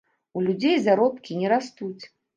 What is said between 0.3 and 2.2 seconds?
У людзей заробкі не растуць.